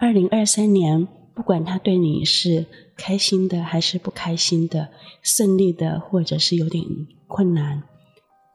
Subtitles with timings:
[0.00, 2.66] 二零二三年，不管他对你是
[2.96, 4.90] 开心的还是不开心的，
[5.22, 6.84] 顺利的或者是有点
[7.26, 7.82] 困难，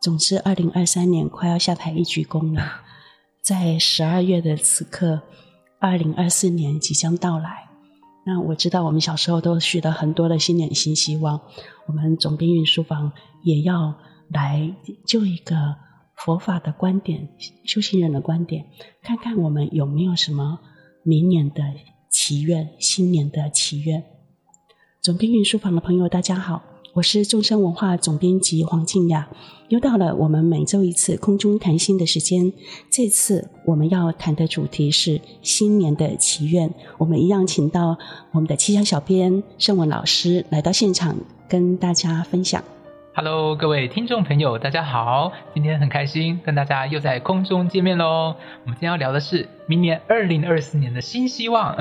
[0.02, 2.82] 总之，二零二三年快要下台一鞠躬了。
[3.42, 5.22] 在十二月的此刻，
[5.80, 7.68] 二零二四年即将到来。
[8.26, 11.42] 那我知道，我们小时候都许了很多的新年新希望。
[11.88, 13.12] 我们总编云书房
[13.44, 13.96] 也要
[14.30, 14.74] 来
[15.06, 15.76] 就一个
[16.16, 17.28] 佛法的观点、
[17.66, 18.68] 修行人的观点，
[19.02, 20.62] 看看我们有没有什么
[21.06, 21.62] 明年的
[22.10, 24.02] 祈愿、新年的祈愿。
[25.02, 26.64] 总编运输房的朋友，大家好。
[26.94, 29.28] 我是众生文化总编辑黄静雅，
[29.68, 32.54] 又到了我们每周一次空中谈心的时间。
[32.90, 36.74] 这次我们要谈的主题是新年的祈愿。
[36.98, 37.98] 我们一样请到
[38.32, 41.18] 我们的气象小编盛文老师来到现场，
[41.50, 42.64] 跟大家分享。
[43.16, 45.32] Hello，各位听众朋友，大家好！
[45.54, 48.36] 今天很开心跟大家又在空中见面喽。
[48.64, 51.78] 我们今天要聊的是明年二零二四年的新希望。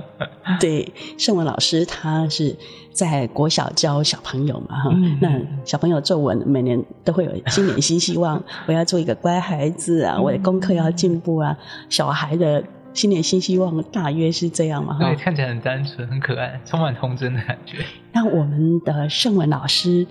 [0.58, 2.56] 对，盛文老师他是
[2.92, 11.58] 在国小教小朋友嘛，哈、嗯，那小朋友作文每年都会有新年新希望， 我要做一个乖孩子啊，我的功课要进步啊。
[11.90, 17.84] 小孩的新年新希望大约是这样嘛，哈，对，看起来很单纯、很可爱，充满童真的感觉。
[18.12, 20.06] 那我们的盛文老师。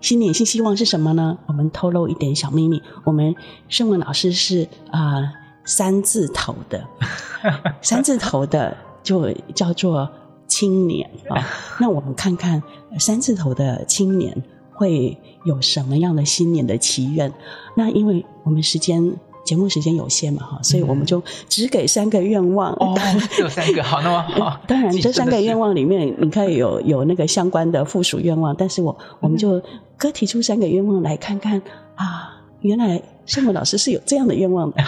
[0.00, 1.38] 新年新希望是什么呢？
[1.46, 2.82] 我们透露一点小秘密。
[3.04, 3.34] 我们
[3.68, 5.32] 盛文老师是啊、呃、
[5.64, 6.86] 三字头的，
[7.82, 10.10] 三字头的就叫做
[10.46, 11.44] 青年啊、哦。
[11.78, 12.62] 那我们看看
[12.98, 14.42] 三字头的青年
[14.72, 17.32] 会有什么样的新年的祈愿？
[17.76, 19.16] 那因为我们时间。
[19.50, 22.72] 节目时间有限嘛，哈，所以我们就只给三个愿望。
[22.74, 22.96] 哦，
[23.32, 24.60] 只有三个，好，那么 好。
[24.68, 29.60] 当然，这三个愿望里面，你可以有有那个相关的附属愿望，但是我我们就
[29.96, 31.60] 各提出三个愿望来看看
[31.96, 34.80] 啊，原来圣文老师是有这样的愿望的。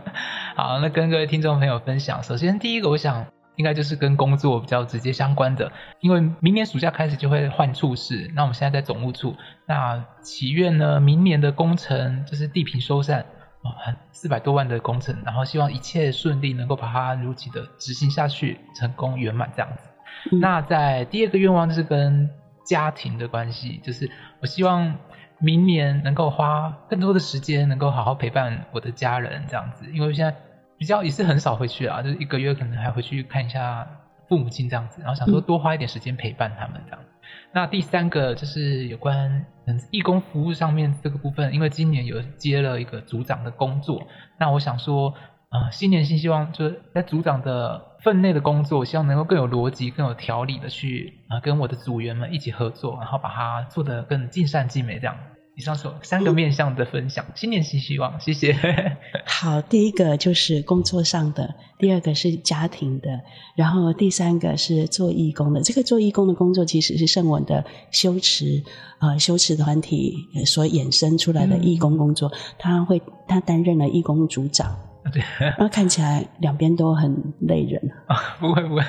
[0.54, 2.22] 好，那跟各位听众朋友分享。
[2.22, 3.24] 首先，第一个，我想
[3.56, 9.34] 应该就是跟工作比较直接相关的，因为明年暑假开始就会换处室，那我们现在在总务处，
[9.66, 13.24] 那祈愿呢，明年的工程就是地坪修缮。
[13.62, 13.74] 哦，
[14.10, 19.88] 四百多万的工程，然后希望一切顺利，能够把它如期的执行下去，成功圆满这样子。
[20.32, 20.40] 嗯。
[20.40, 22.30] 那在第二个愿望就是跟
[22.64, 24.10] 家庭的关系，就是
[24.40, 24.94] 我希望
[25.38, 30.34] 明年能够花更多的时间，能够好好陪伴我的家人这样子，因为现在
[30.78, 33.86] 比较也是很少回去啊，就是一个月可能还回去看一下
[34.28, 37.09] 父母亲这样子，然后想说多花一点时间陪伴他们这样子。
[37.52, 44.06] 那第三个就是有关嗯义工服务上面这个部分，因为今年有接了一个组长的工作，
[44.38, 45.14] 那我想说，
[45.48, 55.16] 啊，新年新希望就是在组长的分内的工作，希望能够更有逻辑、更有条理的去啊、跟我的组员们一起合作，然后把它做得更尽善尽美这样。
[55.56, 58.56] 以上说三个面向的分享，新年新希望，谢谢。
[59.26, 63.20] 好，第一个就是工作上的，第二个是家庭的，
[63.56, 65.60] 然后第三个是做义工的。
[65.62, 68.62] 这个做义工的工作其实是圣文的修持
[69.00, 70.14] 呃修持团体
[70.46, 72.28] 所衍生出来的义工工作。
[72.30, 74.78] 嗯、他会他担任了义工组长，
[75.12, 75.22] 对，
[75.58, 78.38] 那看起来两边都很累人 啊。
[78.38, 78.82] 不会不会，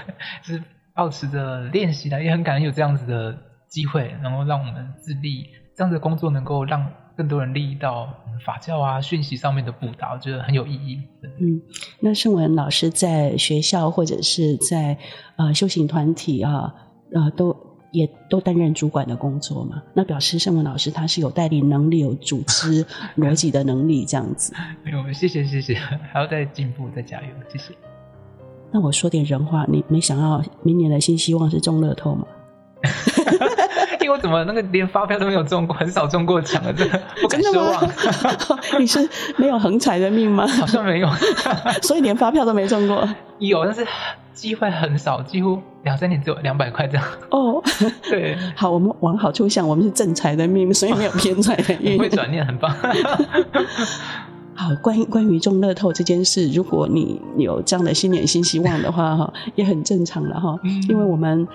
[0.44, 3.36] 是抱持着练习的，也很感恩有这样子的
[3.68, 5.48] 机会，然后让我们自立。
[5.82, 6.86] 这样的工作能够让
[7.18, 8.08] 更多人利益到
[8.46, 11.02] 法教啊、讯息上面的布达，我觉得很有意义。
[11.24, 11.60] 嗯，
[12.00, 14.96] 那盛文老师在学校或者是在
[15.38, 16.72] 呃修行团体啊，
[17.16, 17.58] 呃，都
[17.92, 19.82] 也都担任主管的工作嘛？
[19.96, 22.86] 那表示盛文老师他是有带领能力、有组织
[23.18, 24.54] 逻辑的能力，这样子。
[24.86, 27.74] 没有，谢谢谢谢，还要再进步、再加油，谢谢。
[28.72, 32.28] 那我说点人话，你没想到明年的新希望是中乐透吗？
[34.12, 36.74] 我怎么那个连发票都没有中过，很少中过奖的
[37.22, 37.90] 不敢奢望。
[38.80, 39.08] 你是
[39.38, 40.46] 没有横财的命吗？
[40.48, 41.10] 好像没有，
[41.82, 43.08] 所以连发票都没中过。
[43.40, 43.88] 有，但是
[44.34, 47.06] 机会很少，几乎两三年只有两百块这样。
[47.30, 47.64] 哦，
[48.10, 51.98] 对，好，我们往好处想，我们是正财的命，所以没有偏财的运。
[51.98, 52.72] 会转念，很棒。
[54.54, 60.60] 好，关于关于中乐透这件事，如果你有这样的新年新希望的话，哈，也很正常了哈，
[60.90, 61.48] 因为我们。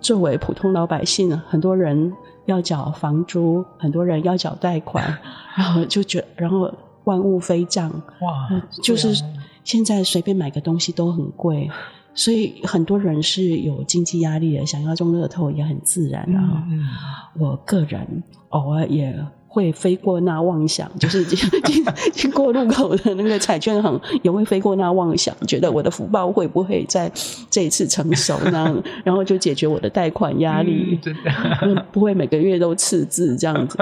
[0.00, 2.12] 作为普通老百姓，很多人
[2.46, 5.18] 要缴房租，很多人要缴贷款，
[5.56, 6.72] 然后就觉，然后
[7.04, 7.90] 万物飞涨，
[8.20, 8.48] 哇，
[8.82, 9.22] 就是
[9.64, 11.70] 现在随便买个东西都很贵，
[12.14, 16.38] 所以很多人是有经济压力的，想要中乐透也很自然的。
[16.38, 16.86] 嗯，
[17.38, 19.14] 我个人偶尔也。
[19.56, 21.82] 会飞过那妄想， 就是经经
[22.12, 27.10] 经过路口的那个彩券行，也会飞过那妄想，觉得我的福报会不会在
[27.48, 28.82] 这一次成熟呢？
[29.02, 31.00] 然后就解决我的贷款压力，
[31.62, 33.78] 嗯、 不会每个月都赤字这样子。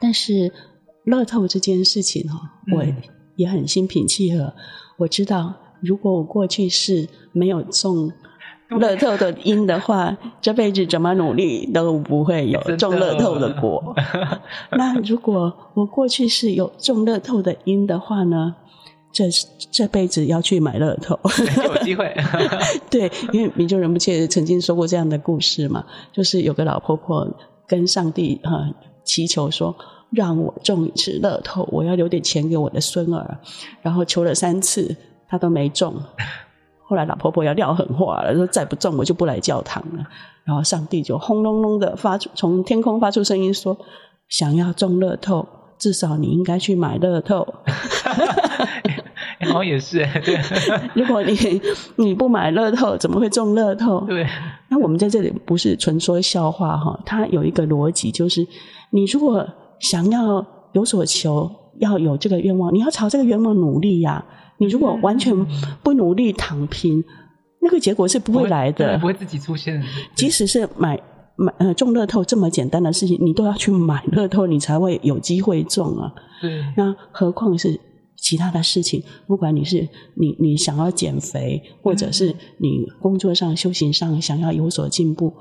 [0.00, 0.50] 但是
[1.04, 2.40] 乐透这件事情哈，
[2.74, 2.82] 我
[3.36, 4.54] 也很心平气和。
[4.96, 5.52] 我知道
[5.82, 8.10] 如果我过去是没有中
[8.80, 13.94] 乐透的因的话，这辈子怎么努力都不会有中乐透的果。
[14.72, 18.54] 那如果我过去是有中乐透的因的话呢？
[19.12, 19.24] 这
[19.70, 21.18] 这辈子要去买乐透，
[21.64, 22.14] 有机会。
[22.90, 27.26] 对，因为明就仁波切曾经说过这样的故事嘛，就是有个老婆婆
[27.66, 28.68] 跟上帝啊
[29.04, 29.74] 祈求说，
[30.10, 33.38] 让我中一次乐透，我要留点钱给我的孙儿。
[33.80, 34.94] 然后求了三次，
[35.26, 35.94] 她都没中。
[36.88, 40.06] 后来老婆婆要撂狠话了，说再不中我就不来教堂了。
[40.44, 43.76] 然后上帝就轰隆隆的发出从天空发出声音说，
[44.28, 45.44] 想要中乐透，
[45.76, 47.46] 至少你应该去买乐透。
[49.38, 50.38] 然后也是，对。
[50.94, 51.36] 如果你
[51.96, 54.00] 你不买乐透，怎么会中乐透？
[54.06, 54.24] 对。
[54.68, 58.46] 那我们在这里不是纯说笑话哈，它有一个逻辑，就是
[58.90, 59.44] 你如果
[59.80, 61.50] 想要有所求，
[61.80, 64.24] 要有这个愿望，你要朝这个愿望努力呀、啊。
[64.58, 65.34] 你如果完全
[65.82, 67.02] 不努力躺平，
[67.60, 69.82] 那个结果是不会来的，不会自己出现。
[70.14, 70.98] 即使是买
[71.36, 76.12] 买呃中乐透这么简单的事情，你都要去买乐透，你才会有机会中啊。
[76.40, 76.64] 对。
[76.76, 77.80] 那何况是？
[78.18, 85.34] 其他的事情，不管你是你你想要减肥，或者是你工作上、修行上想要有所进步，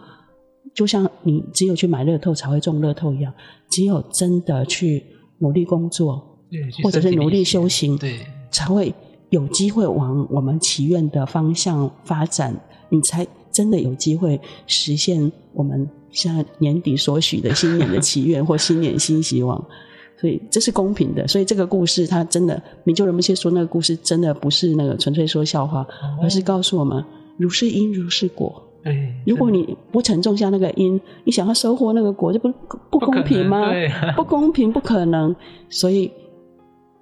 [0.75, 3.33] 就像你只有去买乐透才会中乐透一样，
[3.71, 5.03] 只有真的去
[5.39, 6.37] 努力工作，
[6.83, 8.19] 或者是努力修行，对，
[8.51, 8.93] 才会
[9.29, 12.55] 有机会往我们祈愿的方向发展，
[12.89, 19.63] 你才真的有机会实现我们现在年底所许的新年的祈愿或新年新希望。
[20.17, 27.03] 所以这是公平的，所以这个故事它真的，明就人们先说那个故事真的不是那个纯粹说笑话，哦、而是告诉我们
[27.37, 28.63] 如是因如是果。
[28.83, 32.49] 哎，如果你不曾种下那个因，你想要收获那个果，这不
[32.89, 33.69] 不公平吗？
[34.15, 35.35] 不， 不公平，不可能。
[35.69, 36.09] 所以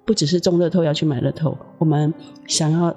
[0.04, 2.12] 不只是中乐透要去买乐透，我们
[2.46, 2.94] 想要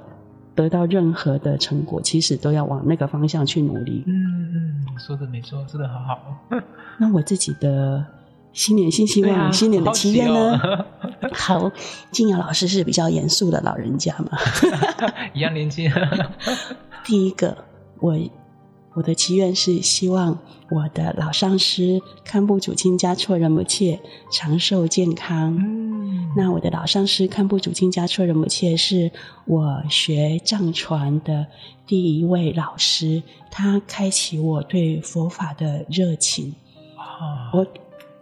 [0.56, 4.04] 得到任何的成果，其实都要往那个方向去努力。
[4.08, 4.14] 嗯
[4.54, 6.38] 嗯，说的没错，说的好好。
[7.00, 8.06] 那我自己的。
[8.54, 10.58] 新年新希望，啊、新年的祈愿呢？
[11.32, 11.72] 好， 好，
[12.10, 14.32] 靖雅老师是比较严肃的老人家嘛，
[15.32, 15.92] 一样年轻。
[17.06, 17.56] 第一个，
[18.00, 18.18] 我
[18.96, 20.40] 我的祈愿是希望
[20.72, 24.00] 我的老上师堪布主钦嘉措仁不切
[24.32, 25.56] 长寿健康。
[25.56, 25.87] 嗯，
[26.36, 29.12] 那我的老上师堪布主亲家措仁母切是
[29.46, 31.46] 我学藏传的
[31.86, 36.54] 第一位老师，他开启我对佛法的热情。
[36.96, 37.66] 啊，我。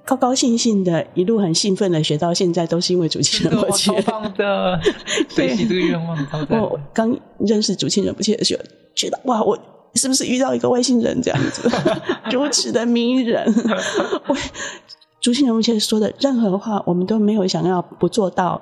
[0.08, 3.92] 高高兴兴的，一路很兴奋的学到现在，都是因为主钦仁波切。
[3.92, 4.80] 超棒的，
[5.36, 6.62] 对，这个愿望超棒。
[6.62, 8.64] 我刚认识主钦仁波切的时候，
[8.94, 9.58] 觉得哇，我
[9.96, 11.68] 是不是遇到一个外星人这样子，
[12.32, 13.52] 如此的迷人。
[14.30, 14.38] 我
[15.26, 18.62] 主钦仁波切说的任何话，我们都没有想要不做到，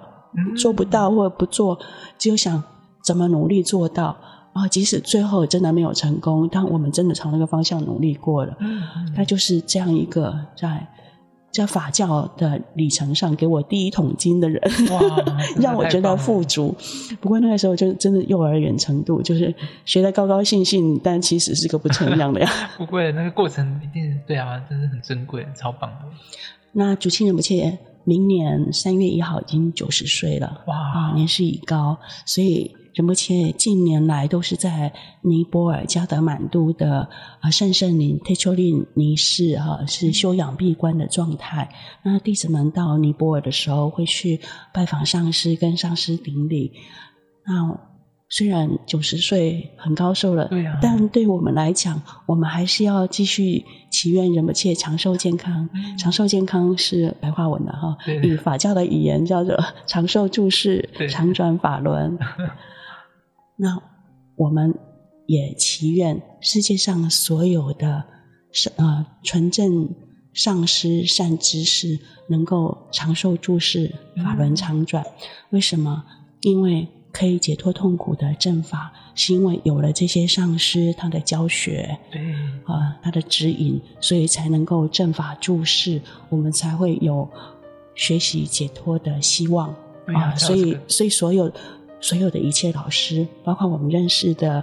[0.57, 1.77] 做不到或不做，
[2.17, 2.63] 只有想
[3.03, 4.15] 怎么努力做到。
[4.53, 8.55] 然后即使最后真的没有成功，但我们真的朝那个方向努力过了。
[9.13, 10.87] 他就是这样一个在。
[11.53, 14.59] 在法教的里程上给我第一桶金的人，
[14.89, 15.23] 哇，
[15.61, 16.75] 让我觉得富足。
[17.21, 19.53] 不过那个时候就真的幼儿园程度，就是
[19.85, 22.49] 学的高高兴兴，但其实是个不成样的呀。
[22.77, 25.99] 不会，那个过程一定对啊，真是很珍贵，超棒的。
[26.71, 32.75] 那主钦仁不切明年三月一号已经九十岁了，哇，啊，年事已高，所以。
[32.93, 41.73] 仁波切近年来都是在尼泊尔加德满都的啊圣圣林特丘利尼寺哈是修养闭关的状态。
[42.03, 44.41] 那弟子们到尼泊尔的时候会去
[44.73, 46.73] 拜访上师，跟上师顶礼。
[47.45, 47.79] 那
[48.29, 55.69] 虽然九十岁很高寿了，对啊，但对我们来讲，我们还是要继续祈愿仁波切长寿健康。
[55.73, 62.19] 嗯、长寿健康是白话文的哈，以法教的语言叫做长寿注释，长转法轮。
[63.55, 63.81] 那
[64.35, 64.73] 我们
[65.25, 68.03] 也祈愿世界上所有的
[68.75, 69.89] 呃纯正
[70.33, 73.93] 上师善知识能够长寿住世，
[74.23, 75.05] 法轮常转。
[75.51, 76.03] 为什么？
[76.41, 82.19] 因为可以解脱痛苦的正法，是因为有了这些上师他的教学，对
[82.65, 87.29] 啊、呃，他的指引，所以才能够正法住世，我们才会有
[87.95, 89.69] 学习解脱的希望
[90.07, 90.35] 啊、呃。
[90.35, 91.51] 所以，所以所有。
[92.03, 94.61] 所有的一切老师，包括我们认识的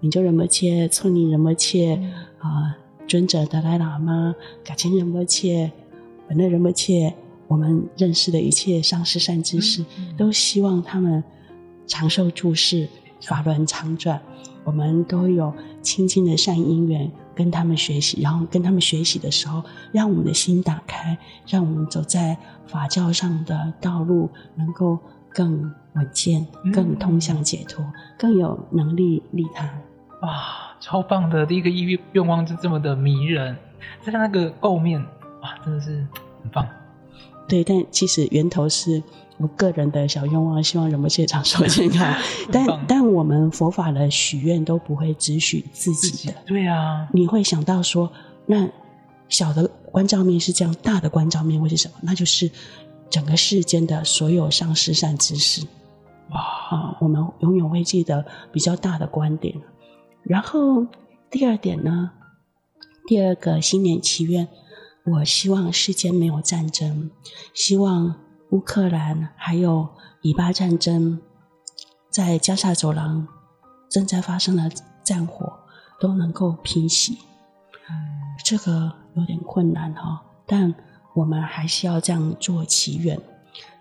[0.00, 1.94] 明就仁波切、措尼仁波切
[2.38, 2.74] 啊、呃，
[3.08, 5.72] 尊者达赖喇嘛、噶钦仁波切、
[6.28, 7.14] 本勒仁波切，
[7.48, 11.24] 我们认识的一切上师善知识，嗯、都希望他们
[11.86, 12.86] 长寿住世，
[13.22, 14.20] 法轮常转。
[14.62, 21.16] 我们都有亲近的善因缘，跟他们学习，然后跟他们学习的时候，让我们的心打开，
[21.48, 24.98] 让我们走在法教上的道路能够。
[25.34, 29.64] 更稳健，更通向解脱，嗯、更有能力利他。
[30.22, 31.44] 哇，超棒的！
[31.44, 33.56] 第一个愿愿望就这么的迷人，
[34.00, 35.00] 在那个构面，
[35.42, 36.06] 哇，真的是
[36.42, 36.66] 很棒。
[37.48, 39.02] 对，但其实源头是
[39.36, 42.14] 我个人的小愿望，希望仁波切长寿健康。
[42.52, 46.34] 但但我们佛法的许愿都不会只许自己的。
[46.46, 48.10] 对啊，你会想到说，
[48.46, 48.68] 那
[49.28, 51.94] 小的观照面是这样，大的观照面会是什么？
[52.02, 52.48] 那就是
[53.12, 55.66] 整个世间的所有上师善知识。
[56.30, 59.54] 哇啊，我们永远会记得比较大的观点。
[60.22, 60.86] 然后
[61.30, 62.10] 第二点呢，
[63.06, 64.48] 第二个新年祈愿。
[65.04, 67.10] 我希望世间没有战争，
[67.52, 68.14] 希望
[68.50, 69.88] 乌克兰还有
[70.20, 71.20] 以巴战争，
[72.08, 73.26] 在加沙走廊
[73.90, 74.70] 正在发生的
[75.02, 75.52] 战火
[76.00, 77.18] 都能够平息。
[78.44, 80.72] 这个有点困难哈，但
[81.14, 83.18] 我们还是要这样做祈愿。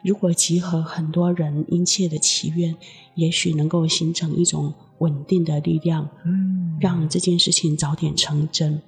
[0.04, 2.76] 如果集合很多人殷切的祈愿，
[3.16, 8.82] 也许能够形成一种稳定的力量，嗯，让这件事情早点成真。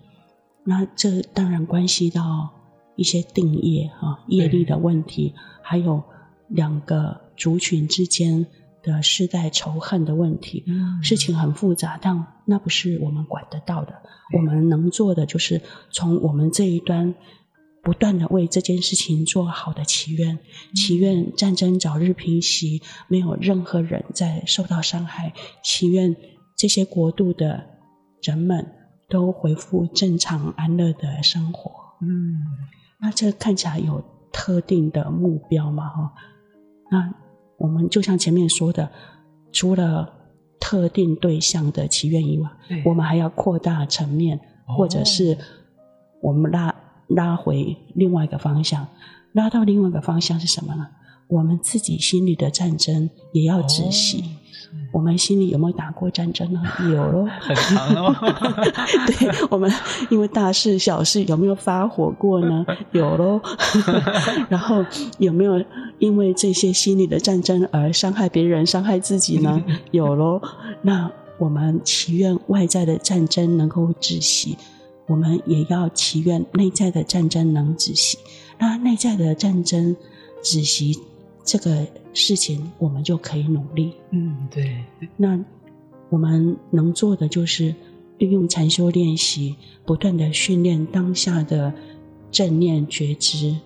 [0.64, 2.50] 那这当然关系到
[2.96, 6.04] 一些定业哈业力的问题，还有
[6.48, 8.48] 两个族群之间
[8.82, 10.66] 的世代仇恨的问题，
[11.02, 13.94] 事情很复杂，但那不是我们管得到的。
[14.34, 17.14] 我们能做的就是从我们这一端
[17.84, 20.40] 不断的为这件事情做好的祈愿，
[20.74, 26.16] 祈愿战争早日平息，没有任何人再受到伤害，祈愿
[26.58, 27.66] 这些国度的
[28.24, 28.80] 人们。
[29.10, 31.70] 都恢复正常安乐的生活。
[32.02, 32.34] 嗯，
[33.00, 35.88] 那这看起来有特定的目标吗？
[35.88, 36.14] 哈，
[36.90, 37.14] 那
[37.60, 38.92] 我们就像前面说的，
[39.52, 40.12] 除了
[40.60, 42.50] 特定对象的祈愿以外，
[42.86, 45.38] 我们还要扩大层面，或者是
[46.20, 46.73] 我们拉
[47.08, 48.88] 拉回另外一个方向，
[49.32, 50.88] 拉到另外一个方向是什么呢？
[51.28, 54.24] 我们自己心里的战争也要止息。
[54.92, 56.62] 我们心里有没有打过战争呢？
[56.92, 58.16] 有咯，很长哦。
[59.08, 59.72] 对，我们
[60.10, 62.66] 因为大事小事有没有发火过呢？
[62.92, 63.42] 有咯。
[64.50, 64.86] 然后
[65.18, 65.64] 有没有
[66.00, 69.64] 因为这些心理的战争而伤害别人、伤害自己呢？
[69.92, 70.42] 有咯。
[70.82, 74.58] 那我们祈愿外在的战争能够止息，
[75.08, 78.18] 我们也要祈愿内在的战争能止息。
[78.60, 79.96] 那内在的战争
[80.42, 81.00] 止息。
[81.46, 83.92] 这个事情我们就可以努力。
[84.12, 84.82] 嗯，对。
[85.18, 85.38] 那
[86.08, 87.76] 我们能做的就是
[88.18, 91.74] 利用禅修练习，不断的训练当下的
[92.32, 93.58] 正念觉知。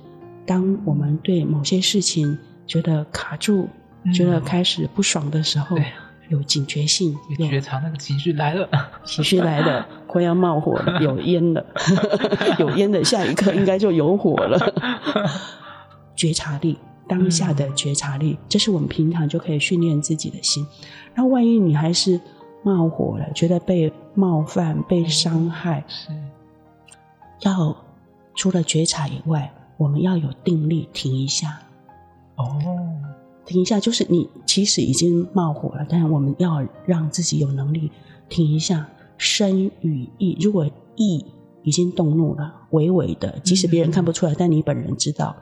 [0.44, 3.68] 当我们对某些事情觉得卡住，
[4.04, 5.86] 嗯、觉得开始不爽的时候，对
[6.30, 8.70] 有警觉性，有觉察那个情绪来了，
[9.04, 11.66] 情绪来了， 快要冒火了，有烟了，
[12.60, 14.74] 有烟的下一刻应该就有火了。
[16.16, 16.78] 觉察力。
[17.10, 20.68] 当下的觉察力，这是我们平常就可以训练自己的心。
[21.16, 22.20] 那万一你还是
[22.64, 26.10] 冒火了，觉得被冒犯、被伤害，是
[27.44, 27.74] 要
[28.36, 31.60] 除了觉察以外，我们要有定力，停一下。
[32.36, 32.60] 哦，
[33.48, 37.90] 停一下，就是你其实已经冒火了，但是我们要让自己有能力
[38.30, 38.88] 停一下。
[39.20, 41.26] 身与意，如果意
[41.64, 45.36] 已经动怒了，微微的，即使别人看不出来，嗯、但你本人知道。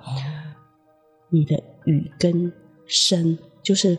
[1.29, 2.49] 你的语跟
[2.87, 3.97] 声，就是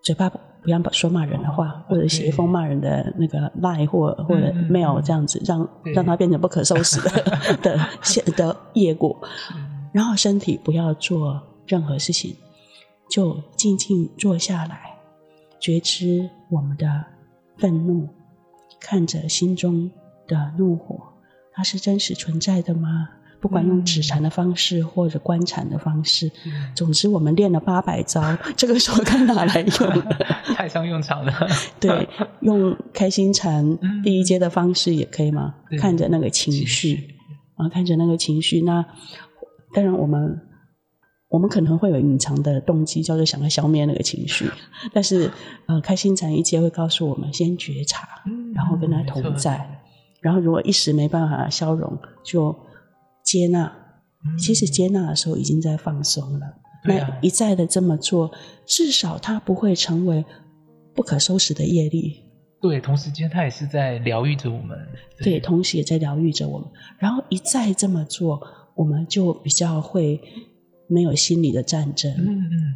[0.00, 7.10] 嘴巴不要说骂人的话，哦、或者写一封骂人的那个 line 或或者 mail 这样子，嗯、让让它变成不可收拾的
[7.64, 9.18] 的的业果。
[9.56, 12.36] 嗯、然后身体不要做任何事情，
[13.08, 14.98] 就静静坐下来，
[15.60, 17.04] 觉知我们的
[17.56, 18.08] 愤怒，
[18.80, 19.90] 看着心中
[20.26, 21.00] 的怒火，
[21.52, 23.10] 它是真实存在的吗？
[23.38, 30.02] 不管用止禅的方式或者观禅的方式，嗯、总之我们练了八百招， 这个时候该拿来用
[30.56, 31.32] 派上用场了。
[31.78, 32.08] 对，
[32.40, 35.54] 用开心禅第一阶的方式也可以吗？
[35.70, 37.14] 嗯、看着那个情绪，
[37.56, 38.62] 啊，看着那个情绪。
[38.62, 38.84] 那
[39.74, 40.40] 当然，我们
[41.28, 44.48] 我们可能会有隐藏的动机，叫做想要消灭那个情绪。
[44.94, 45.30] 但是，
[45.66, 48.06] 呃，开心禅一阶会告诉我们，先觉察，
[48.54, 49.56] 然后跟他同在。
[49.58, 49.76] 嗯、
[50.20, 52.54] 然后，如果一时没办法消融，就
[53.24, 53.72] 接纳，
[54.38, 56.46] 其实接纳的时候已经在放松了。
[56.84, 58.30] 嗯、那一再的这么做，
[58.64, 60.24] 至少它不会成为
[60.94, 62.22] 不可收拾的业力。
[62.60, 64.78] 对，同时间它也是在疗愈着我们。
[65.18, 66.68] 对，对，同时也在疗愈着我们。
[66.98, 68.40] 然后一再这么做，
[68.76, 70.20] 我们就比较会
[70.86, 72.12] 没有心理的战争。
[72.12, 72.74] 嗯嗯嗯。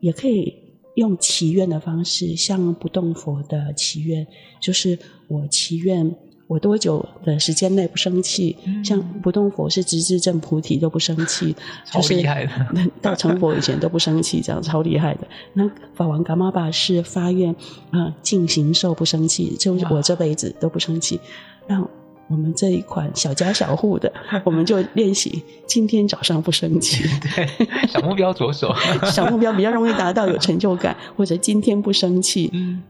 [0.00, 0.54] 也可以
[0.94, 4.26] 用祈愿的方式，像不动佛的祈愿，
[4.60, 6.14] 就是我祈愿
[6.46, 8.56] 我多久的时间内不生气？
[8.64, 12.52] 嗯、像不动佛是直至证菩提都不生气，超厉害的。
[12.74, 15.28] 就是、到成佛以前都不生气，这样超厉害的。
[15.52, 17.54] 那法王噶玛巴是发愿
[17.90, 21.20] 啊，尽行受不生气，就是我这辈子都不生气。
[21.68, 21.88] 让
[22.30, 24.10] 我们这一款小家小户的，
[24.44, 27.04] 我们就练习今天早上不生气。
[27.20, 28.72] 对，小目标着手，
[29.10, 30.96] 小目标比较容易达到，有成就感。
[31.16, 32.82] 或者今天不生气，嗯，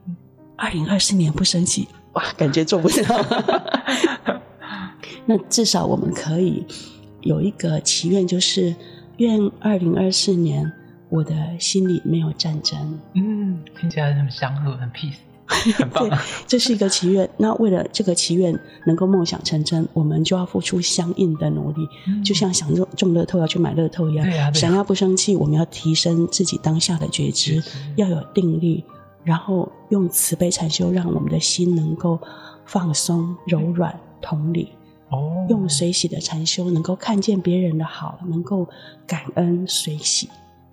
[0.56, 1.88] 二零二四年不生气。
[2.12, 3.24] 哇，感觉做不到。
[5.24, 6.66] 那至少我们可以
[7.22, 8.74] 有一个祈愿，就是
[9.16, 10.70] 愿二零二四年
[11.08, 12.98] 我的心里没有战争。
[13.14, 15.16] 嗯，听起来很祥和，很 peace，
[15.76, 16.08] 很棒。
[16.08, 17.28] 对，这是一个祈愿。
[17.36, 21.88] 那为了这个祈愿能够梦想成真，我们就要付出相应的努力。
[22.06, 27.62] 嗯、就像想中中乐透要去买乐透一样，对啊对啊，想要不生气，我们要提升自己当下的觉知，
[27.96, 28.84] 要有定力。
[29.22, 32.18] 然后用慈悲禅修，让我们的心能够
[32.64, 34.70] 放松、柔软、同理。
[35.10, 38.66] 哦，用随喜的禅修，能够看见别人的好，能够
[39.06, 40.30] 感恩随喜。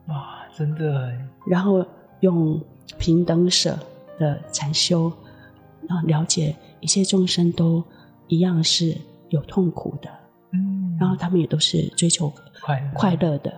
[0.08, 1.12] 哇，真的！
[1.46, 1.86] 然后
[2.22, 2.58] 用
[2.98, 3.78] 平等舍
[4.18, 5.12] 的禅修，
[5.88, 7.84] 然后了解一切众生都
[8.28, 8.96] 一样是
[9.30, 10.10] 有痛苦的。
[10.52, 13.54] 嗯，然后他们也都是追求快乐快乐的。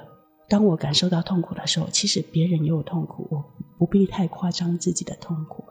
[0.48, 3.44] 当我感受到痛苦的时候，其实别人也有痛苦，我
[3.78, 5.64] 不必太夸张自己的痛苦。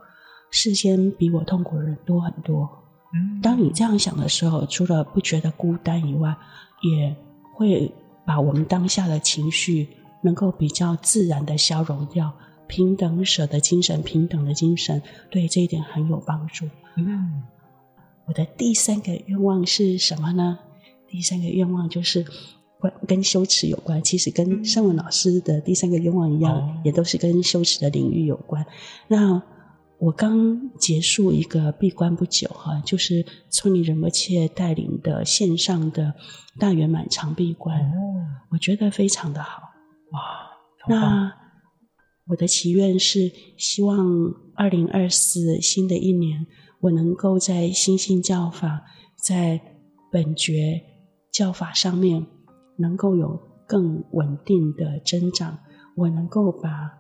[0.51, 2.69] 世间比我痛苦的人多很多。
[3.13, 6.37] 嗯，当你这样想的时候，除了不觉得孤单以外，
[6.83, 7.17] 也
[7.55, 7.93] 会
[8.25, 9.89] 把我们当下的情绪
[10.23, 12.33] 能够比较自然的消融掉。
[12.69, 16.67] 平等舍的精神，平等的精神，对这一点很有帮助。
[16.97, 17.43] 嗯，
[18.27, 20.61] 我的第三个愿望是什么呢？
[21.09, 22.25] 第三个愿望就是。
[22.81, 28.65] 关跟修持有关，其实跟圣文老师的第三个愿望一样，哦，也都是跟修持的领域有关。
[29.09, 29.43] 那
[29.99, 36.15] 我刚结束一个闭关不久哈，就是村里仁波切带领的线上的
[36.61, 37.91] 大圆满长闭关，哦，
[38.51, 39.61] 我觉得非常的好。
[40.13, 40.21] 哇，
[40.87, 41.35] 那
[42.29, 46.47] 我的祈愿是希望二零二四新的一年，
[46.81, 48.85] 我能够在新性教法，
[49.17, 49.61] 在
[50.13, 50.83] 本觉
[51.33, 52.27] 教法上面。
[52.81, 55.59] 能够有更稳定的增长，
[55.97, 56.93] 我能够把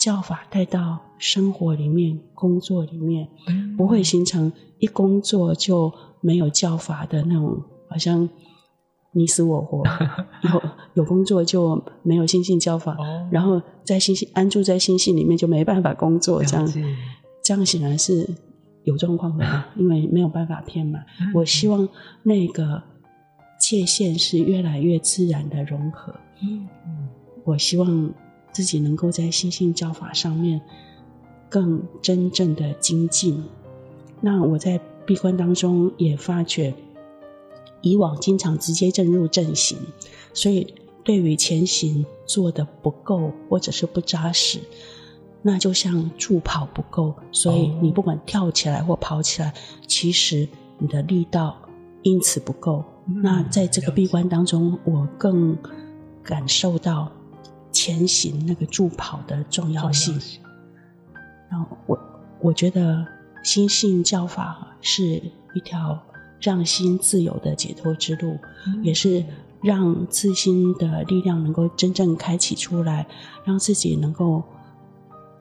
[0.00, 3.28] 教法带到生活里面、工作里面，
[3.76, 8.28] 不会形成一工作就没有教法的那种，好像
[9.16, 9.82] 你死我活。
[10.42, 10.62] 有
[10.94, 12.96] 有工作就没有心性教法，
[13.30, 16.72] 然后在心性安住在心性里面就没办法工作，这样
[17.42, 18.28] 这样显然是
[18.84, 21.00] 有状况的，因为没有办法骗嘛。
[21.34, 21.88] 我希望
[22.22, 22.82] 那个。
[23.58, 26.14] 界限是越来越自然的融合。
[26.42, 27.08] 嗯嗯，
[27.42, 28.12] 我希望
[28.52, 30.60] 自己能够在心性教法上面
[31.48, 33.42] 更真正的精进。
[34.20, 36.74] 那我在闭关当中也发觉，
[37.86, 39.78] 以往经常直接进入正行，
[40.34, 44.58] 所以对于前行做的不够或者是不扎实，
[45.40, 49.54] 那就像助跑不够，所以你不管跳起来或跑起来，
[49.86, 51.56] 其实你的力道
[52.02, 52.84] 因此不够。
[53.22, 55.56] 那在这个闭关当中，我更
[56.24, 57.12] 感受到
[57.70, 60.20] 前行那个助跑的重要性。
[61.48, 61.96] 然后我
[62.40, 63.06] 我觉得
[63.44, 65.22] 心性教法是
[65.54, 66.02] 一条
[66.40, 68.38] 让心自由的解脱之路，
[68.82, 69.24] 也是
[69.62, 73.06] 让自心的力量能够真正开启出来，
[73.44, 74.42] 让自己能够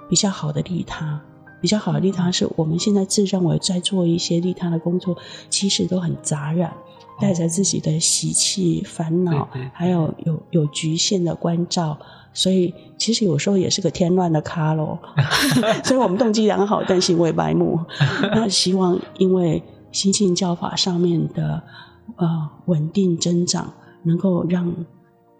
[0.10, 1.21] 比较好的利他。
[1.62, 5.17] 比较好的利他是我们现在自认为在做一些利他的工作，
[5.49, 6.73] 其实都很杂染。
[7.17, 11.97] 带着自己的习气、烦恼，还有有有局限的关照，
[12.34, 14.99] 所以其实有时候也是个添乱的咖咯。
[15.86, 17.79] 所以我们动机良好，但行为白目。
[18.36, 19.63] 那希望因为
[19.95, 21.63] 心性教法上面的
[22.17, 24.86] 呃稳定增长，能够让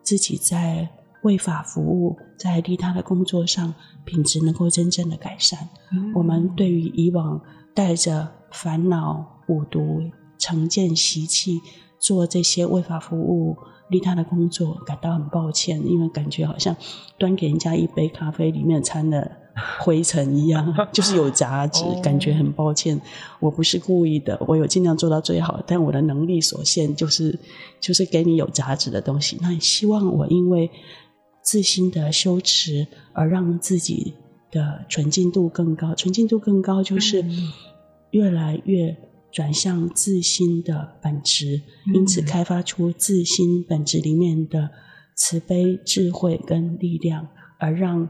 [0.02, 0.90] 自己在
[1.24, 3.74] 为法服务、在利他的工作上
[4.06, 5.68] 品质能够真正的改善。
[5.92, 7.42] 嗯、我们对于以往
[7.74, 10.02] 带着烦恼、五毒。
[10.38, 11.62] 成见习气，
[11.98, 13.56] 做这些为法服务、
[13.90, 16.76] 利他的工作，感到很抱歉，因为感觉好像
[17.18, 19.32] 端给人家一杯咖啡里面掺了
[19.80, 23.00] 灰尘一样， 就是有杂质，感觉很抱歉。
[23.40, 27.40] 我不是故意的，我有尽量做到最好，但我的能力所限，就是
[27.80, 29.38] 就是给你有杂质的东西。
[29.42, 30.72] 那希望我因为
[31.44, 34.16] 自心的羞耻而让自己
[34.52, 37.24] 的纯净度更高，纯净度更高就是
[38.10, 38.98] 越来越。
[39.36, 41.62] 转向自心的本质，
[41.94, 44.70] 因此开发出自心本质里面的
[45.14, 47.28] 慈悲、智慧跟力量，
[47.60, 48.08] 而让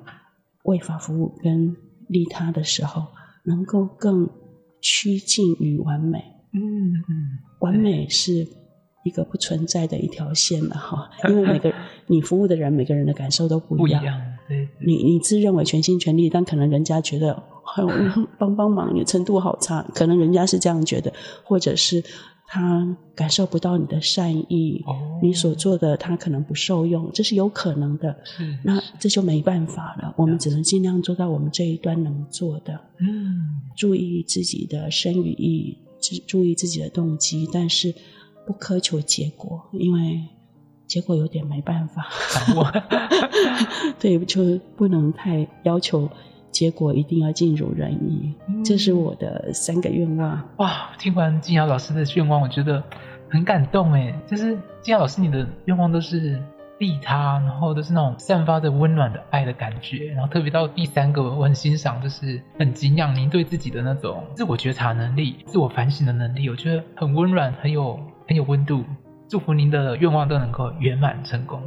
[0.66, 1.76] 为法服务跟
[2.08, 3.08] 利他的时候，
[3.44, 4.30] 能够更
[4.80, 6.24] 趋近于完美。
[6.54, 8.48] 嗯嗯，完美是
[9.04, 11.74] 一个不存在的一条线了哈，因为每个
[12.06, 14.00] 你服务的人，每个人的感受都不一样。
[14.00, 17.42] 不一样，对，你你自认为全心全力，但可能人家觉得，
[18.38, 21.12] 帮帮忙，你程度好差，可能人家是这样觉得，
[21.44, 22.04] 或者是。
[22.48, 28.16] 他感受不到你的善意，哦、你所做的他可能不受用，这是有可能的。
[28.24, 30.14] 是，那这就没办法了。
[30.16, 32.80] 我们只能尽量做到我们这一端能做的。
[33.00, 35.80] 嗯，注意自己的身与意，
[36.28, 37.92] 注意自己的动机，但是
[38.46, 40.22] 不苛求结果，因为
[40.86, 42.06] 结果有点没办法。
[44.00, 46.08] 对，就不能太要求。
[46.56, 50.42] 结果一定要尽如人意，嗯，这是我的三个愿望。
[50.56, 52.82] 哇，听完静瑶老师的愿望，我觉得
[53.30, 54.18] 很感动哎。
[54.26, 56.42] 就是静瑶老师，你的愿望都是
[56.78, 60.06] 利他，然后都是那种散发着温暖的爱的感觉。
[60.14, 68.82] 然后特别到第三个，我很欣赏，就是很敬仰您对自己的那种自我觉察能力、自我反省的能力，我觉得很温暖，很有很有温度。
[69.28, 71.62] 祝福您的愿望都能够圆满成功。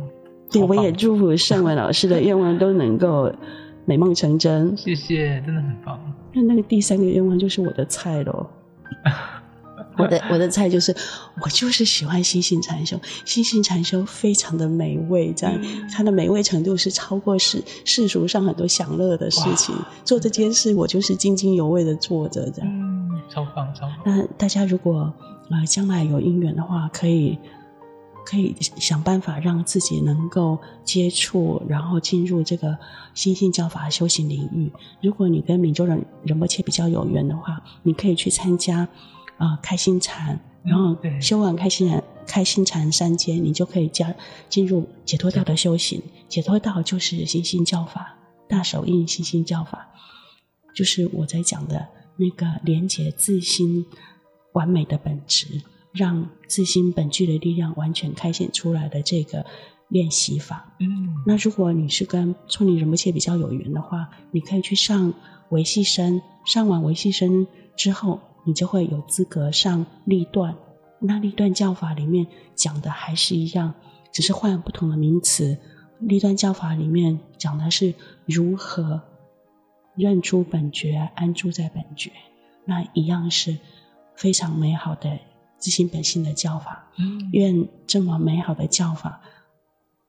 [0.50, 3.30] 对，我也祝福盛文老师的愿望都能够。
[3.88, 5.98] 美梦成真，谢谢，真的很棒。
[6.34, 8.46] 那那个第三个愿望就是我的菜喽，
[9.96, 10.94] 我的我的菜就是
[11.42, 19.74] 我就是喜欢心性禅修，心性禅修非常的美味，这样、嗯、它的美味程度是超过世世俗上很多享乐的事情。
[20.04, 22.70] 做这件事我就是津津有味的做着，这样。
[22.70, 23.96] 嗯，超棒超棒。
[24.04, 25.10] 那大家如果
[25.48, 27.38] 呃将来有姻缘的话，可以。
[28.28, 32.76] 可以想办法让自己能够接触，然后进入这个
[33.14, 34.70] 心性教法修行领域。
[35.00, 38.80] 如果你跟闽州人仁波切比较有缘的话，你可以去参加
[39.38, 44.14] 啊、呃、开心禅，然后修完开心禅、开心禅三阶，你就可以加
[44.50, 46.02] 进入解脱道的修行。
[46.28, 48.14] 解脱道就是心性教法，
[48.46, 49.88] 大手印心性教法，
[50.74, 51.88] 就是我在讲的
[52.18, 53.86] 那个连接自心
[54.52, 55.62] 完美的本质。
[55.92, 59.44] 让自心本具的力量完全开显出来的这个
[59.88, 60.74] 练习法。
[60.80, 65.14] 嗯，那如果你是跟措尼仁波切比较有缘的话，你可以去上
[65.48, 67.46] 维系生，上完维系生
[67.76, 70.56] 之后，你就会有资格上立断。
[71.00, 73.74] 那立断教法里面讲的还是一样，
[74.12, 75.58] 只是换不同的名词。
[76.00, 79.02] 立断教法里面讲的是如何
[79.96, 82.12] 认出本觉，安住在本觉，
[82.64, 83.58] 那一样是
[84.14, 85.18] 非常美好的。
[85.58, 89.20] 自心本性的教法，嗯，愿这么美好的教法，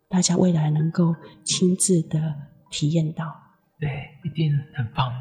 [0.07, 2.35] 大家未来能够亲自的
[2.69, 3.25] 体验到。
[3.79, 3.89] 对，
[4.23, 5.11] 一定很棒。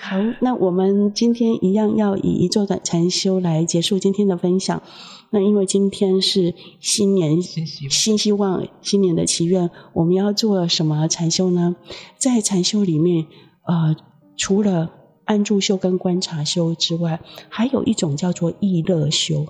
[0.00, 4.82] 好，那我们今天一样要以一座的禅修来结束今天的分享。
[5.30, 11.76] 那因为今天是新年新希望，新年的祈愿，我们要做什么禅修呢？
[12.16, 13.26] 在禅修里面，
[13.62, 13.94] 呃，
[14.36, 14.90] 除了
[15.24, 19.46] 安住修跟观察修之外，还有一种叫做意乐修。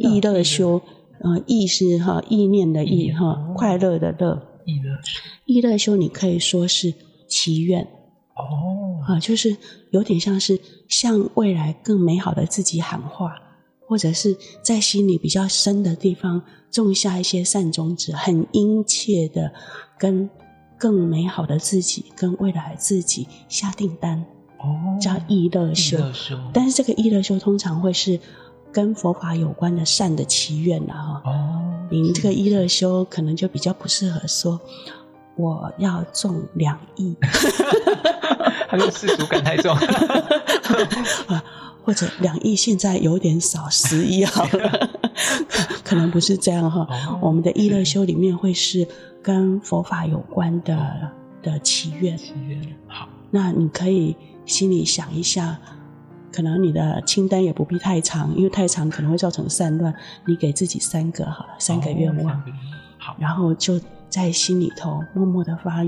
[0.00, 0.80] 意乐修，
[1.20, 4.42] 呃，意是哈意念的意哈、哦，快乐的乐。
[4.64, 4.98] 意乐
[5.44, 6.94] 意乐修，你可以说是
[7.28, 7.82] 祈愿
[8.34, 9.54] 哦，啊，就是
[9.90, 13.34] 有点像是向未来更美好的自己喊话，
[13.86, 19.52] 或者是在心里比较深的地方种下一些善种子，很殷切的
[19.98, 20.30] 跟
[20.78, 24.24] 更美好的自己、跟未来自己下订单。
[24.64, 25.98] 哦，叫意乐修，
[26.52, 28.18] 但是这个意乐修通常会是
[28.72, 31.20] 跟佛法有关的善的祈愿啊。
[31.24, 34.58] 哦，您这个意乐修可能就比较不适合说
[35.36, 37.14] 我要中两亿，
[38.66, 39.76] 还是世俗感太重
[41.28, 41.44] 啊？
[41.84, 44.90] 或者两亿现在有点少，十亿好了，
[45.84, 46.86] 可能不是这样哈。
[46.88, 48.88] 哦，我们的意乐修里面会是
[49.22, 51.10] 跟佛法有关的
[51.42, 52.16] 的祈愿。
[52.16, 54.16] 祈愿好，那你可以。
[54.46, 55.58] 心里想一下，
[56.32, 59.94] 可能你的清单也不必太长，因为太长可能会造成散乱。
[60.26, 62.42] 你给自己三个好了，三个愿望，哦，
[62.98, 65.84] 好，然后就在心里头默默的发，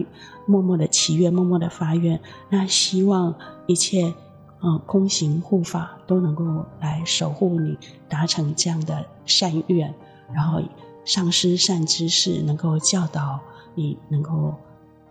[0.47, 2.21] 默默的祈愿，默默的发愿。
[2.49, 3.35] 那希望
[3.67, 4.15] 一切，
[4.63, 7.77] 嗯，空行护法都能够来守护你，
[8.09, 9.95] 达成这样的善愿，
[10.33, 10.63] 然后
[11.05, 13.41] 上师善知识能够教导
[13.75, 14.55] 你，能够。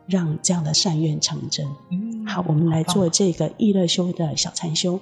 [0.07, 1.67] 让这样的善愿成真。
[1.91, 4.99] 嗯，好，我们来做这个易乐修的小禅修。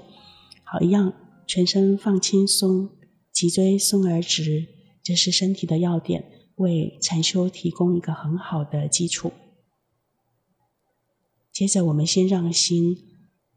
[0.64, 1.14] 好，一样，
[1.46, 2.90] 全身放轻松，
[3.32, 4.68] 脊椎松而直，
[5.04, 9.32] 这是身体的要点，为禅修提供一个很好的基础。
[11.52, 12.98] 接着，我们先让心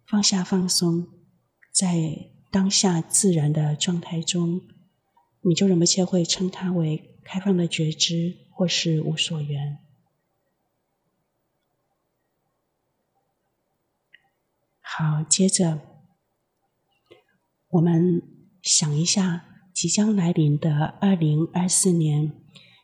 [0.06, 1.06] 放下放松，
[1.72, 4.60] 在当下自然的状态中，
[5.42, 9.78] 你就仁波切会称它为开放的觉知，或是无所缘。
[14.98, 15.82] 好，接着
[17.68, 18.22] 我们
[18.62, 22.32] 想一下即将来临的二零二四年，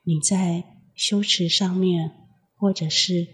[0.04, 0.62] 你在
[0.94, 2.12] 修持上面，
[2.58, 3.28] 或者是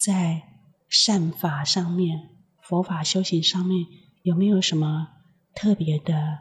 [0.00, 0.44] 在
[0.88, 2.30] 善法上面、
[2.62, 3.84] 佛法修行上面，
[4.22, 5.08] 有没有什么
[5.54, 6.38] 特别的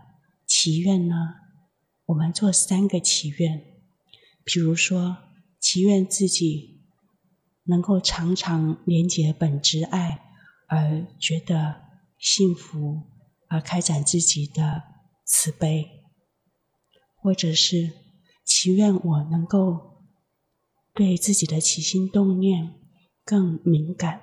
[0.48, 1.16] 祈愿呢？
[2.06, 3.66] 我们做三个祈愿，
[4.46, 5.18] 比如说
[5.60, 6.86] 祈愿自己
[7.66, 10.31] 能够常常连结本质爱，
[10.72, 11.82] 而觉得
[12.18, 13.04] 幸福，
[13.50, 14.82] 而开展自己的
[15.26, 15.86] 慈悲，
[17.18, 17.92] 或者是
[18.46, 20.06] 祈愿我能够
[20.94, 22.74] 对自己的起心动念
[23.26, 24.22] 更敏感，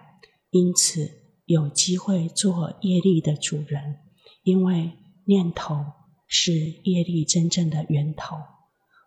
[0.51, 1.11] 因此
[1.45, 3.99] 有机会做业力的主人，
[4.43, 4.93] 因为
[5.27, 5.85] 念头。
[6.31, 8.37] 是业力真正的源头。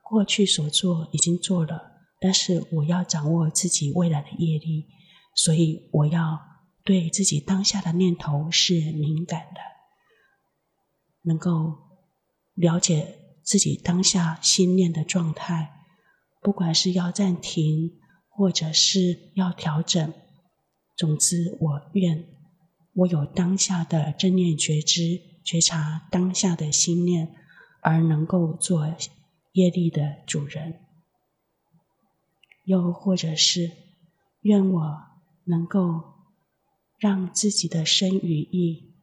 [0.01, 4.87] 过去所做已经做了，但是我要掌握自己未来的业力，
[5.35, 6.39] 所以我要
[6.83, 9.61] 对自己当下的念头是敏感的，
[11.21, 11.77] 能够
[12.53, 15.85] 了解自己当下心念的状态，
[16.41, 20.13] 不管是要暂停，或者是要调整。
[20.97, 22.25] 总之，我愿
[22.93, 25.31] 我有当下的正念觉知。
[25.43, 27.35] 觉察当下的心念，
[27.81, 28.95] 而能够做
[29.53, 30.73] 业力的主人；
[32.63, 33.71] 又或者是
[34.41, 35.01] 愿我
[35.45, 36.10] 能够
[37.01, 38.93] 让自己的身语意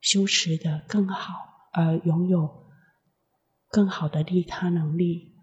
[0.00, 1.34] 修持得更好，
[1.72, 2.68] 而拥有
[3.68, 5.34] 更好的利他能力。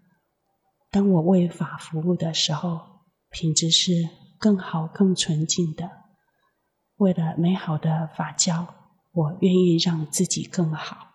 [0.90, 4.08] 当我为法服务的时候，品质是
[4.38, 5.90] 更好、更纯净的，
[6.96, 8.74] 为了美好的法教。
[9.12, 11.08] 我愿意让自己更好，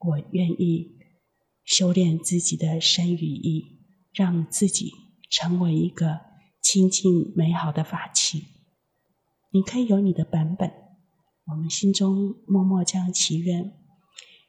[0.00, 0.98] 我愿意
[1.64, 4.90] 修炼自己的身语意，让自己
[5.30, 6.20] 成为一个
[6.60, 8.59] 清净美好的法器。
[9.52, 10.72] 你可以有你的版本，
[11.46, 13.76] 我们心中默默这样祈愿：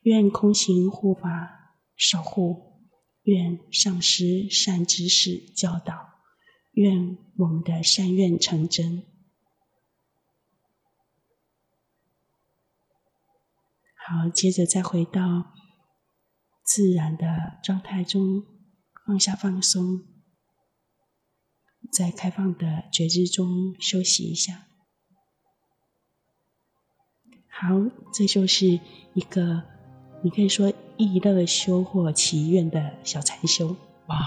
[0.03, 2.87] 愿空行护法守护，
[3.23, 5.93] 愿上师善知识教导，
[6.73, 9.03] 愿我们的善愿成真。
[13.95, 15.53] 好，接着再回到
[16.63, 18.43] 自然的状态中，
[19.05, 20.05] 放下放松，
[21.91, 24.67] 在开放的觉知中休息一下。
[27.61, 27.79] 好，
[28.11, 28.65] 这就是
[29.13, 29.61] 一个
[30.23, 33.75] 你可以说意乐修或祈愿的小禅修。
[34.07, 34.17] 哇！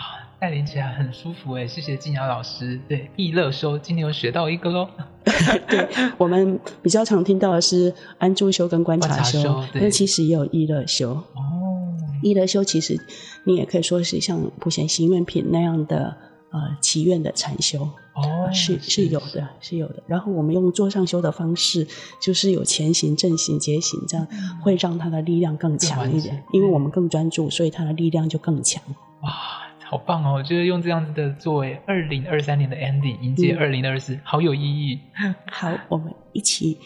[0.41, 2.79] 带领起来很舒服哎，谢谢静雅老师。
[2.87, 4.89] 对，易乐修，今天又学到一个喽。
[5.69, 11.13] 对，我们比较常听到的是安住修跟观察修，观察修，但其实也有易乐修。
[11.13, 13.01] 哦，易乐修其实
[13.45, 16.17] 你也可以说是像普贤行愿品那样的
[16.55, 17.83] 呃祈愿的禅修。
[18.15, 20.03] 哦，是是有的，是有的。
[20.07, 21.87] 然后我们用座上修的方式，
[22.23, 24.27] 就是有前行、正行、结行，这样
[24.63, 26.43] 会让他的力量更强一点。
[26.53, 28.83] 因为我们更专注，所以他的力量就更强。
[29.21, 29.61] 哇。
[29.87, 30.33] 好棒哦！
[30.33, 34.99] 我觉得用这样子的作为二零二三年的 ending，迎接二零二四，好有意义。
[35.53, 36.79] 好，我们一起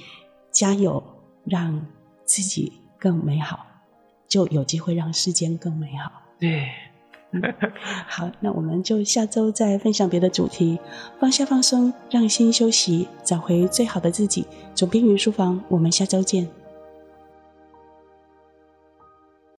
[0.51, 1.03] 加油，
[1.45, 1.87] 让
[2.25, 3.65] 自己更美好，
[4.29, 6.11] 就有机会让世间更美好。
[6.41, 6.69] 对，
[8.09, 10.79] 好，那我们就下周再分享别的主题，
[11.21, 14.47] 放下放松，让心休息，找回最好的自己。
[14.75, 16.49] 总编云书房，我们下周见。